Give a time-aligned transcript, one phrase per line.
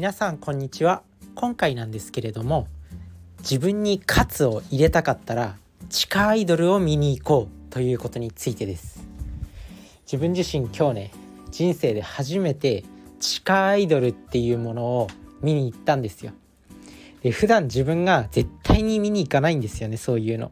[0.00, 1.02] 皆さんこんにちは。
[1.34, 2.68] 今回なんですけれども
[3.40, 5.58] 自分にカツを入れたかったら
[5.90, 9.06] 地下アイドルを見に行こうということについてです。
[10.10, 11.12] 自分自身今日ね
[11.50, 12.82] 人生で初めて
[13.20, 15.08] 地下アイドルっていうものを
[15.42, 16.32] 見に行ったんですよ。
[17.22, 20.50] で普段自分が絶対に見に行かないんですよねそういうの。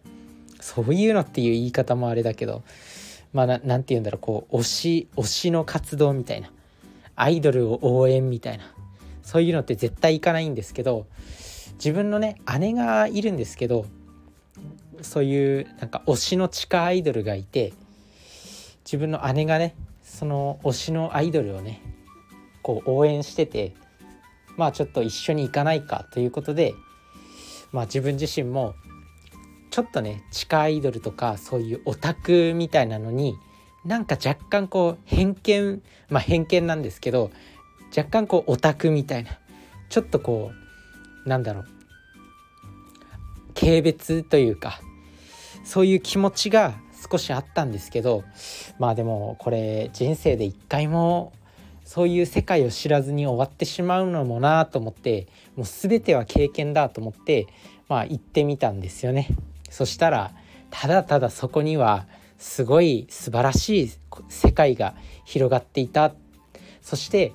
[0.61, 2.65] そういうのっていう言い方もあれだけど
[3.33, 6.51] まあ何て言うんだろうこう推し推しの活動みたいな。
[7.17, 8.75] アイドルを応援みたいな。
[9.29, 11.07] そういうのって絶対行かないんですけど
[11.75, 13.85] 自分のね姉がいるんですけど
[15.03, 17.75] そういうなんか推しの地下アイドルがいて
[18.87, 21.83] 自分の姉がねその推しのアイドルをね
[22.63, 23.75] こう応援してて
[24.57, 26.73] まあちょっと一緒に行かないかということで
[27.71, 28.77] まあ自分自身も
[29.69, 33.37] ちょっとね地下アイドルとかそういうオタクみたいなのに
[33.85, 37.31] なんか若干こう偏見まあ偏見なんですけど
[37.97, 39.31] 若干こうオタクみたいな
[39.89, 40.53] ちょっとこ
[41.25, 41.65] うなんだろう
[43.55, 44.81] 軽蔑というか
[45.65, 46.75] そういう気持ちが
[47.11, 48.25] 少しあったんですけど
[48.79, 51.33] まあでもこれ人生で一回も
[51.85, 57.47] そういう世界を知らずに終わってしまうのもなと思ってもう全ては経験だと思って
[57.89, 59.29] まあ行ってみたんですよね。
[59.71, 60.33] そしたら
[60.71, 63.91] ただただそこにはすごい素晴らしい
[64.29, 66.13] 世界が広がっていた
[66.83, 67.33] そして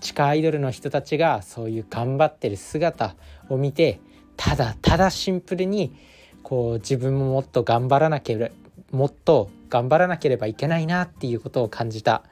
[0.00, 3.14] 地下アイドルの人たちがそういう頑張ってる姿
[3.48, 4.00] を見て
[4.36, 5.94] ただただシンプルに
[6.42, 12.22] こう自分ももっと頑張らなければもっと頑張らなければいけないなっていうことを感じた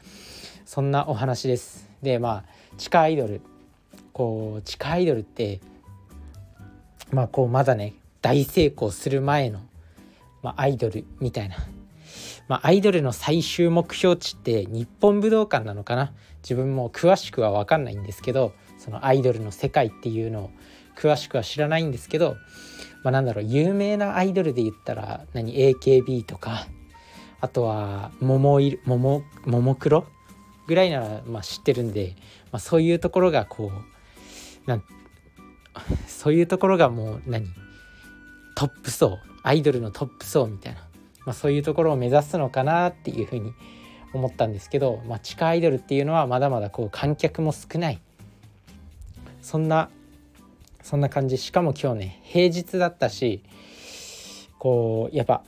[0.64, 1.90] そんなお話です。
[2.02, 2.44] でまあ
[2.78, 3.42] 地下アイドル
[4.12, 5.60] こう地下アイドルって
[7.10, 9.60] まあこうまだね大成功する前の、
[10.42, 11.56] まあ、アイドルみたいな
[12.48, 16.12] まあ、アイドルの最終目標値って日本武道館なのかな？
[16.46, 20.50] 自分も詳しくは分かんないんですけどそのアイドルの世界っていうのを
[20.96, 22.36] 詳しくは知らないんですけど、
[23.02, 26.66] まあ、なんだろう有名なアイドルで言ったら何 AKB とか
[27.40, 30.06] あとはももいももももクロ
[30.68, 32.14] ぐらいならまあ知ってるんで、
[32.52, 33.72] まあ、そういうところがこ
[34.66, 34.84] うなん
[36.06, 37.46] そういうところがもう何
[38.54, 40.86] トップ層アイドルのトップ層みたいな
[41.26, 43.52] まあ、そういうところを目指すのかなっていうふうに
[44.16, 48.00] 思ったんですけど、まあ、地下アイドルっていうのはまだまだこう観客も少ない
[49.42, 49.90] そんな
[50.82, 53.42] そんな感じしかも今日ね平日だったし
[54.58, 55.42] こうやっぱ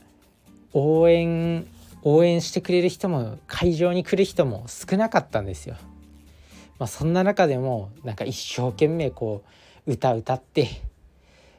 [0.73, 1.67] 応援
[2.03, 5.75] 応援してくれる人も会場に来る人も少なかったんですよ。
[6.77, 9.43] まあ、そんな中でもなんか一生懸命こ
[9.85, 10.69] う歌歌って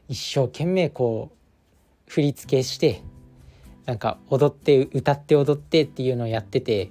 [0.09, 3.03] 一生懸命こう振り付けして
[3.84, 6.91] なんか踊って歌って踊ってっていうのをやってて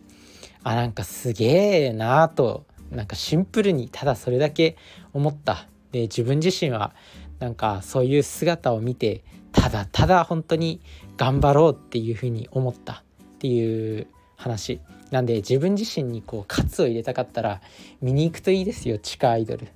[0.63, 4.77] あなんかすげえなーとなんかシンプルにただそれだけ
[5.13, 5.67] 思った。
[5.91, 6.93] で自分自身は
[7.39, 10.81] なんかそういう姿を見てただただ本当に
[11.17, 12.93] 頑張ろうっていうふうに思った。
[12.93, 13.03] っ
[13.39, 14.81] ていう話。
[15.11, 17.61] なんで自分自身にこう喝を入れたかったら
[18.01, 19.67] 見に行くといいですよ地下アイドル。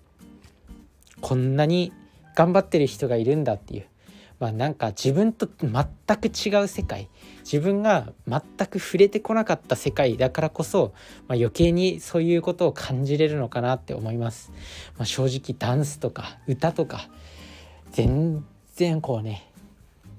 [1.22, 1.92] こんなに
[2.36, 3.86] 頑張ってる人がいるんだっていう。
[4.44, 5.72] まあ、なんか自分と全
[6.18, 7.08] く違う世界
[7.46, 10.92] 自分が全く触れてこなかった世界だからこそ、
[11.30, 14.52] まあ、余計にそういうことを感じれるのかなって思います。
[14.98, 17.08] まあ、正直ダンスとか歌とか
[17.94, 18.46] 全
[18.76, 19.50] 然こうね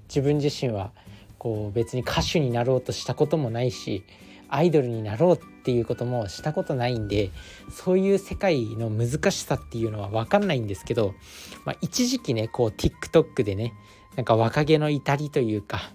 [0.08, 0.92] 自分自身は
[1.36, 4.04] こう別に歌手になろうとしたこともないし
[4.48, 7.30] アイドルになろうっていうこともしたことないんで
[7.70, 11.14] そういう世界の難しさっていうのは分かんないんですけど、
[11.64, 13.72] まあ、一時期ねこう TikTok でね
[14.16, 15.90] なんか若気の至りというか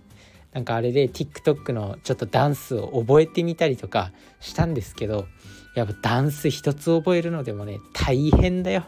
[0.54, 5.28] なんかあれで TikTok のちょっとダンスを覚えてみたりとかしたんですけど
[5.76, 8.84] やっぱダンス一つ覚えるのでもね大変だよ。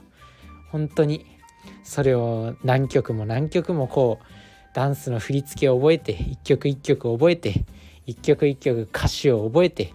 [0.71, 1.25] 本当に。
[1.83, 4.25] それを何曲も何曲もこう
[4.73, 7.65] ダンスの振り付けを覚えて一曲一曲覚えて
[8.05, 9.93] 一曲一曲歌詞を覚えて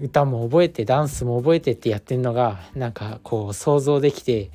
[0.00, 4.50] 歌も覚えてダンスも覚えてってやってるのがなんかこう想像できて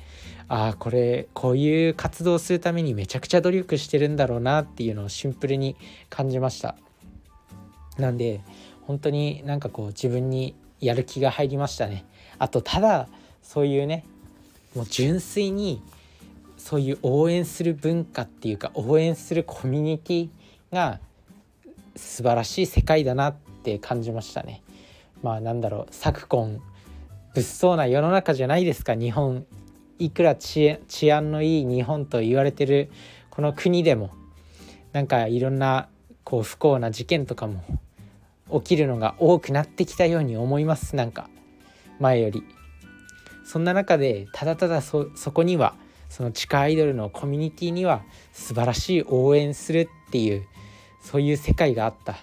[0.48, 5.76] ああこれこういう活動するためにめちゃくちゃ努力してるんだろうなっていうのをシンプルに
[6.10, 6.76] 感じました。
[7.98, 8.40] なんで
[8.82, 12.04] 本当になんかこう自分にやる気が入りましたね。
[12.38, 13.08] あとただ
[13.42, 14.04] そういうね
[14.74, 15.80] もう純粋に
[16.56, 20.28] そういう応援する文化っていうか応援するコミュニティ
[20.72, 20.98] が
[21.96, 24.62] 素晴らしい世界だなって感じましたね。
[25.22, 26.60] まあなんだろう昨今
[27.34, 29.46] 物騒な世の中じゃないですか日本。
[29.98, 30.78] いくら治
[31.12, 32.90] 安のいい日本と言われてる
[33.30, 34.10] この国でも
[34.92, 35.88] なんかいろんな
[36.24, 37.64] こう不幸な事件とかも
[38.60, 40.96] 起きるのが多くなってきたように思います。
[40.96, 41.28] なんか
[41.98, 42.42] 前より。
[43.44, 45.74] そんな中でただただそこには
[46.08, 48.02] その地下アイドルのコミュニティには
[48.32, 50.46] 素晴らしい応援するっていう
[51.02, 52.16] そういう世界があった。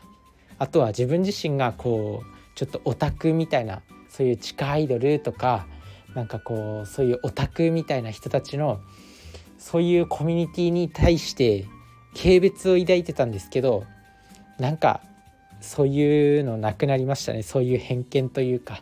[0.58, 5.66] あとは自分自身がこうちょっとオタクみたいなそういう地下アイドルとか
[6.16, 8.82] なんかこうそういうオタクみたいな人たちの
[9.58, 11.66] そういうコミュニティに対して
[12.14, 13.86] 軽蔑を抱いてたんですけど
[14.60, 15.02] なんか
[15.62, 17.44] そういうのなくなりましたね。
[17.44, 18.82] そういう偏見というか。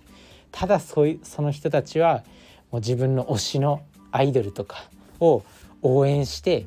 [0.51, 2.23] ただそういうその人たちは
[2.71, 3.81] もう自分の推しの
[4.11, 4.89] アイドルとか
[5.19, 5.43] を
[5.81, 6.65] 応援して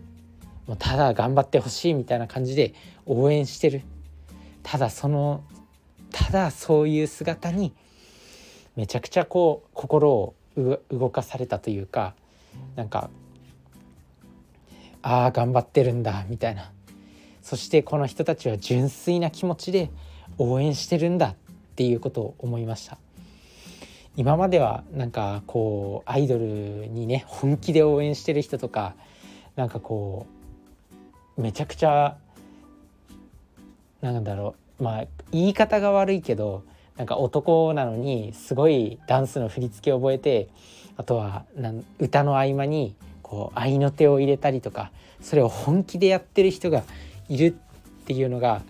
[0.66, 2.74] もうただ頑張ってほしいみたいな感じで
[3.06, 3.82] 応援してる。
[4.62, 5.42] ただその
[6.12, 7.72] ただそういう姿に
[8.76, 12.14] めちゃくちゃこう心を動かされたというか
[12.76, 13.10] なんか
[15.02, 16.70] ああ頑張ってるんだみたいな。
[17.42, 19.90] そしてこの人たちは純粋な気持ちで
[20.38, 21.34] 応援してるんだっ
[21.74, 22.98] ていうことを思いました。
[24.16, 28.94] 今まではなんかこうアイドルにね本気で応援してる人とか
[29.56, 30.26] なんかこ
[31.36, 32.16] うめちゃくちゃ
[34.02, 36.62] なんだろうまあ言い方が悪いけど
[36.96, 40.48] なんか男なのにすごいダンスの振り付けを覚えて
[40.96, 44.90] あとはなん歌の合間にこう合いの手を入れたりとか
[45.20, 46.82] それを本気でやってる人が
[47.28, 48.62] いるっていうのが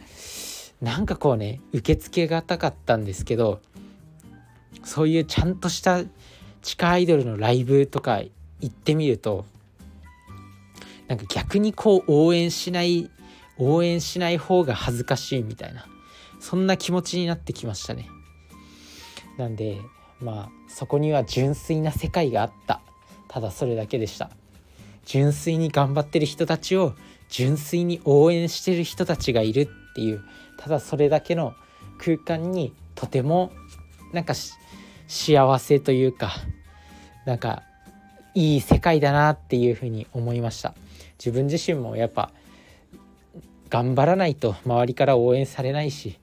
[0.80, 3.60] なんかこうね受け付けがたかったんですけど
[4.84, 6.02] そういうちゃんとした
[6.60, 8.20] 地下アイドルのライブとか
[8.60, 9.44] 行ってみると
[11.08, 13.10] なんか逆にこう応援しない
[13.58, 15.86] 応援しない方が恥ずかしいみたいな。
[16.42, 18.08] そんな気持ちになってきましたね。
[19.38, 19.78] なんで
[20.20, 22.82] まあそこには純粋な世界があった。
[23.28, 24.28] ただそれだけでした。
[25.06, 26.94] 純粋に頑張ってる人たちを
[27.28, 30.22] 純粋に応援してる人たちがいるっていう
[30.58, 31.54] ただそれだけの
[31.98, 33.52] 空間にとても
[34.12, 34.34] なんか
[35.08, 36.32] 幸せというか
[37.24, 37.62] なんか
[38.34, 40.74] いい世界だなっていうふうに思いました。
[41.18, 42.32] 自分自身もやっぱ
[43.70, 46.18] 頑張らないと周りから応援されないし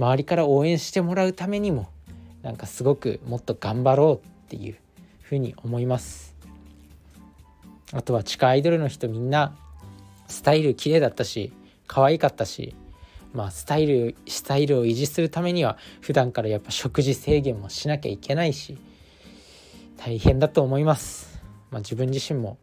[0.00, 1.90] 周りから応援してもらうためにも
[2.40, 4.76] なんかすごくもっと頑張ろうっていう
[5.20, 6.34] ふうに思います。
[7.92, 9.58] あとは地下アイドルの人みんな
[10.26, 11.52] スタイル綺麗だったし
[11.86, 12.74] 可愛かったし
[13.34, 18.78] まあスタイルスタイルを維持するためには普段からやっぱ食事制限もしなきゃいけないし
[19.98, 22.56] 大変だと思います、まあ、自分自身も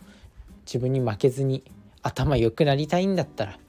[0.65, 1.63] 自分に負けずに
[2.01, 3.59] 頭良くなりたいんだったら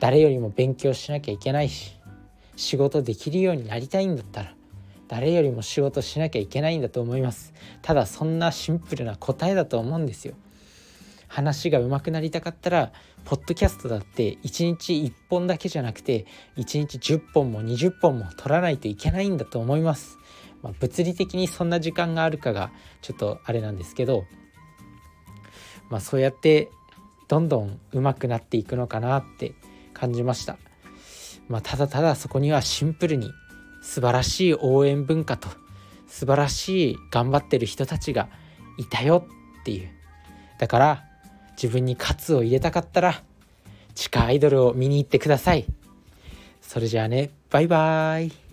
[0.00, 1.97] 誰よりも勉強しなきゃいけないし
[2.58, 4.54] 仕事できるようになりたいんだったら
[5.06, 10.34] 誰よりも仕事しなきゃいけないんだと思いますただそんなシンプルな答えだと思うんですよ
[11.28, 12.92] 話が上手くなりたかったら
[13.24, 16.26] ポッドキャストだって1日1本だけじゃなくて
[16.56, 20.18] 1日10本も20本も取らないといけないんだと思います。
[20.62, 22.72] まあ、物理的にそんな時間があるかが
[23.02, 24.24] ちょっとあれなんですけど、
[25.90, 26.70] まあ、そうやって
[27.28, 29.52] どんどん上手くなっていくのかなって
[29.92, 30.58] 感じました。
[31.48, 33.30] まあ、ただただそこにはシンプルに
[33.82, 35.48] 素晴らしい応援文化と
[36.06, 38.28] 素晴らしい頑張ってる人たちが
[38.76, 39.26] いたよ
[39.60, 39.88] っていう
[40.58, 41.04] だから
[41.60, 43.22] 自分に喝を入れたかったら
[43.94, 45.66] 地下アイドルを見に行ってください。
[46.60, 48.47] それじゃあね、バイバーイ。